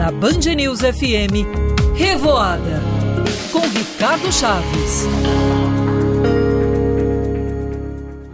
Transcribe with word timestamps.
Na 0.00 0.10
Band 0.10 0.40
News 0.56 0.80
FM, 0.80 1.46
Revoada, 1.94 2.82
com 3.52 3.60
Ricardo 3.60 4.32
Chaves. 4.32 5.06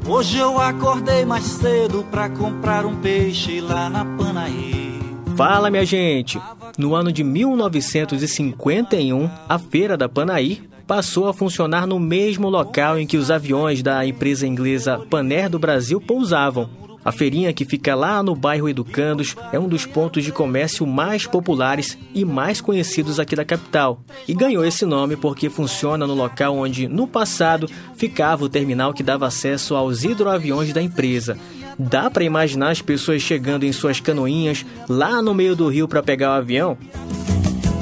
Hoje 0.07 0.39
eu 0.39 0.61
acordei 0.61 1.25
mais 1.25 1.43
cedo 1.43 2.07
pra 2.09 2.29
comprar 2.29 2.87
um 2.87 2.95
peixe 2.95 3.61
lá 3.61 3.91
na 3.91 4.05
Panaí. 4.05 4.97
Fala, 5.35 5.69
minha 5.69 5.85
gente! 5.85 6.41
No 6.79 6.95
ano 6.95 7.11
de 7.11 7.25
1951, 7.25 9.29
a 9.49 9.59
Feira 9.59 9.97
da 9.97 10.09
Panaí 10.09 10.63
passou 10.87 11.27
a 11.27 11.35
funcionar 11.35 11.85
no 11.85 11.99
mesmo 11.99 12.49
local 12.49 12.97
em 12.97 13.09
que 13.09 13.17
os 13.17 13.29
aviões 13.29 13.83
da 13.83 14.07
empresa 14.07 14.47
inglesa 14.47 15.01
Paner 15.11 15.51
do 15.51 15.59
Brasil 15.59 16.01
pousavam. 16.01 16.86
A 17.07 17.13
feirinha, 17.13 17.53
que 17.53 17.65
fica 17.65 17.95
lá 17.95 18.21
no 18.21 18.35
bairro 18.35 18.69
Educandos, 18.69 19.37
é 19.53 19.61
um 19.61 19.69
dos 19.69 19.87
pontos 19.87 20.25
de 20.25 20.33
comércio 20.33 20.85
mais 20.85 21.25
populares 21.25 21.97
e 22.13 22.25
mais 22.25 22.61
conhecidos 22.61 23.21
aqui 23.21 23.37
da 23.37 23.45
capital. 23.45 24.01
E 24.27 24.35
ganhou 24.35 24.65
esse 24.65 24.85
nome 24.85 25.15
porque 25.15 25.49
funciona 25.49 26.05
no 26.05 26.15
local 26.15 26.57
onde, 26.57 26.89
no 26.89 27.07
passado, 27.07 27.71
ficava 27.95 28.45
o 28.45 28.49
terminal 28.49 28.93
que 28.93 29.05
dava 29.05 29.25
acesso 29.25 29.77
aos 29.77 30.03
hidroaviões 30.03 30.73
da 30.73 30.83
empresa. 30.83 31.39
Dá 31.79 32.11
para 32.11 32.25
imaginar 32.25 32.71
as 32.71 32.83
pessoas 32.83 33.23
chegando 33.23 33.63
em 33.63 33.71
suas 33.71 34.01
canoinhas 34.01 34.67
lá 34.89 35.23
no 35.23 35.33
meio 35.33 35.55
do 35.55 35.69
rio 35.69 35.87
para 35.87 36.03
pegar 36.03 36.31
o 36.31 36.39
avião? 36.41 36.77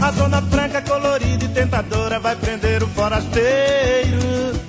A 0.03 0.11
dona 0.11 0.43
Franca 0.43 0.83
colorida 0.83 1.47
e 1.47 1.49
tentadora 1.49 2.21
vai 2.21 2.37
prender 2.37 2.83
o 2.83 2.89
forasteiro 2.89 4.64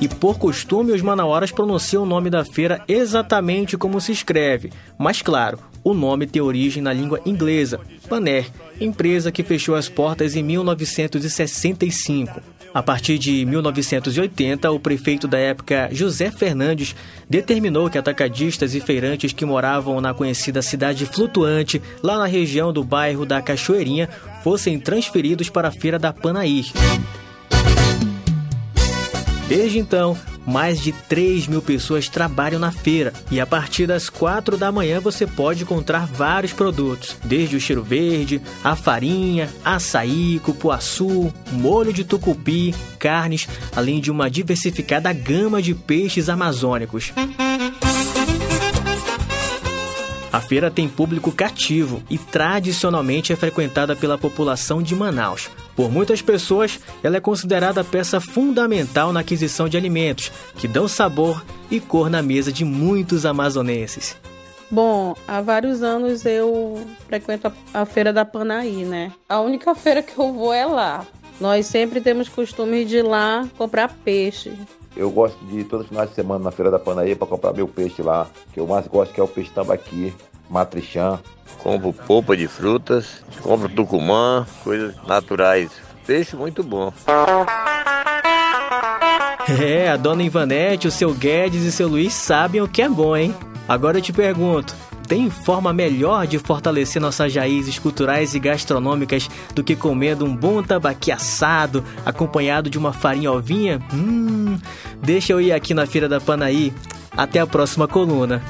e 0.00 0.08
por 0.08 0.38
costume 0.38 0.92
os 0.92 1.02
manauaras 1.02 1.50
pronunciam 1.50 2.02
o 2.02 2.06
nome 2.06 2.30
da 2.30 2.44
feira 2.44 2.82
exatamente 2.88 3.76
como 3.76 4.00
se 4.00 4.12
escreve, 4.12 4.72
mas 4.98 5.20
claro, 5.20 5.58
o 5.84 5.94
nome 5.94 6.26
tem 6.26 6.42
origem 6.42 6.82
na 6.82 6.92
língua 6.92 7.20
inglesa, 7.24 7.80
Paner, 8.08 8.50
empresa 8.80 9.30
que 9.30 9.42
fechou 9.42 9.74
as 9.74 9.88
portas 9.88 10.34
em 10.34 10.42
1965. 10.42 12.40
A 12.72 12.82
partir 12.82 13.18
de 13.18 13.44
1980, 13.44 14.70
o 14.70 14.78
prefeito 14.78 15.26
da 15.26 15.38
época, 15.38 15.88
José 15.90 16.30
Fernandes, 16.30 16.94
determinou 17.28 17.90
que 17.90 17.98
atacadistas 17.98 18.76
e 18.76 18.80
feirantes 18.80 19.32
que 19.32 19.44
moravam 19.44 20.00
na 20.00 20.14
conhecida 20.14 20.62
cidade 20.62 21.04
flutuante, 21.04 21.82
lá 22.00 22.16
na 22.16 22.26
região 22.26 22.72
do 22.72 22.84
bairro 22.84 23.26
da 23.26 23.42
Cachoeirinha, 23.42 24.08
fossem 24.44 24.78
transferidos 24.78 25.50
para 25.50 25.68
a 25.68 25.72
Feira 25.72 25.98
da 25.98 26.12
Panair. 26.12 26.66
Desde 29.50 29.80
então, 29.80 30.16
mais 30.46 30.80
de 30.80 30.92
3 30.92 31.48
mil 31.48 31.60
pessoas 31.60 32.08
trabalham 32.08 32.60
na 32.60 32.70
feira 32.70 33.12
e 33.32 33.40
a 33.40 33.46
partir 33.46 33.84
das 33.84 34.08
4 34.08 34.56
da 34.56 34.70
manhã 34.70 35.00
você 35.00 35.26
pode 35.26 35.64
encontrar 35.64 36.06
vários 36.06 36.52
produtos, 36.52 37.16
desde 37.24 37.56
o 37.56 37.60
cheiro 37.60 37.82
verde, 37.82 38.40
a 38.62 38.76
farinha, 38.76 39.50
açaí, 39.64 40.40
cupuaçu, 40.44 41.34
molho 41.50 41.92
de 41.92 42.04
tucupi, 42.04 42.72
carnes, 42.96 43.48
além 43.74 44.00
de 44.00 44.08
uma 44.08 44.30
diversificada 44.30 45.12
gama 45.12 45.60
de 45.60 45.74
peixes 45.74 46.28
amazônicos. 46.28 47.12
A 50.50 50.52
feira 50.52 50.68
tem 50.68 50.88
público 50.88 51.30
cativo 51.30 52.02
e 52.10 52.18
tradicionalmente 52.18 53.32
é 53.32 53.36
frequentada 53.36 53.94
pela 53.94 54.18
população 54.18 54.82
de 54.82 54.96
Manaus. 54.96 55.48
Por 55.76 55.88
muitas 55.92 56.20
pessoas, 56.20 56.80
ela 57.04 57.16
é 57.16 57.20
considerada 57.20 57.84
peça 57.84 58.20
fundamental 58.20 59.12
na 59.12 59.20
aquisição 59.20 59.68
de 59.68 59.76
alimentos, 59.76 60.32
que 60.56 60.66
dão 60.66 60.88
sabor 60.88 61.40
e 61.70 61.78
cor 61.78 62.10
na 62.10 62.20
mesa 62.20 62.50
de 62.50 62.64
muitos 62.64 63.24
amazonenses. 63.24 64.16
Bom, 64.68 65.14
há 65.28 65.40
vários 65.40 65.84
anos 65.84 66.26
eu 66.26 66.84
frequento 67.06 67.52
a 67.72 67.86
Feira 67.86 68.12
da 68.12 68.24
Panaí, 68.24 68.84
né? 68.84 69.12
A 69.28 69.40
única 69.40 69.72
feira 69.76 70.02
que 70.02 70.18
eu 70.18 70.32
vou 70.32 70.52
é 70.52 70.66
lá. 70.66 71.06
Nós 71.40 71.66
sempre 71.66 72.00
temos 72.00 72.28
costume 72.28 72.84
de 72.84 72.96
ir 72.96 73.02
lá 73.02 73.48
comprar 73.56 73.94
peixe. 74.04 74.52
Eu 74.96 75.12
gosto 75.12 75.38
de 75.46 75.60
ir 75.60 75.64
todos 75.64 75.84
os 75.84 75.90
finais 75.90 76.08
de 76.08 76.16
semana 76.16 76.42
na 76.42 76.50
Feira 76.50 76.72
da 76.72 76.78
Panaí 76.80 77.14
para 77.14 77.28
comprar 77.28 77.52
meu 77.52 77.68
peixe 77.68 78.02
lá, 78.02 78.26
que 78.52 78.58
eu 78.58 78.66
mais 78.66 78.88
gosto 78.88 79.14
que 79.14 79.20
é 79.20 79.22
o 79.22 79.28
peixe 79.28 79.50
tambaqui, 79.54 80.12
matrichã. 80.50 81.18
Compro 81.62 81.92
polpa 81.92 82.36
de 82.36 82.48
frutas, 82.48 83.22
compro 83.42 83.68
tucumã, 83.68 84.46
coisas 84.64 84.94
naturais. 85.06 85.70
Peixe 86.06 86.34
muito 86.36 86.62
bom. 86.62 86.92
É, 89.58 89.90
a 89.90 89.96
dona 89.96 90.22
Ivanete, 90.22 90.86
o 90.86 90.92
seu 90.92 91.12
Guedes 91.12 91.64
e 91.64 91.72
seu 91.72 91.88
Luiz 91.88 92.14
sabem 92.14 92.60
o 92.60 92.68
que 92.68 92.82
é 92.82 92.88
bom, 92.88 93.16
hein? 93.16 93.34
Agora 93.66 93.98
eu 93.98 94.02
te 94.02 94.12
pergunto, 94.12 94.72
tem 95.08 95.28
forma 95.28 95.72
melhor 95.72 96.24
de 96.24 96.38
fortalecer 96.38 97.02
nossas 97.02 97.34
raízes 97.34 97.76
culturais 97.76 98.32
e 98.32 98.38
gastronômicas 98.38 99.28
do 99.52 99.64
que 99.64 99.74
comendo 99.74 100.24
um 100.24 100.36
bom 100.36 100.62
tabaqui 100.62 101.10
assado, 101.10 101.82
acompanhado 102.06 102.70
de 102.70 102.78
uma 102.78 102.92
farinha 102.92 103.32
ovinha? 103.32 103.80
Hum, 103.92 104.56
deixa 105.02 105.32
eu 105.32 105.40
ir 105.40 105.52
aqui 105.52 105.74
na 105.74 105.84
Feira 105.84 106.08
da 106.08 106.20
Panaí. 106.20 106.72
Até 107.16 107.40
a 107.40 107.46
próxima 107.46 107.88
coluna. 107.88 108.40